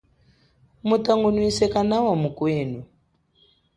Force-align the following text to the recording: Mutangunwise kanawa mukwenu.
Mutangunwise 0.87 1.63
kanawa 1.73 2.13
mukwenu. 2.21 2.81